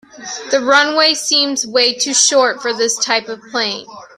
[0.49, 3.85] The runway seems way to short for this type of plane.